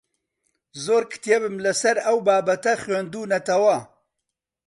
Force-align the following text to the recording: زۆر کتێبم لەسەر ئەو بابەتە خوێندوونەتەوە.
زۆر 0.85 1.03
کتێبم 1.11 1.55
لەسەر 1.65 1.97
ئەو 2.05 2.17
بابەتە 2.27 2.73
خوێندوونەتەوە. 2.83 3.77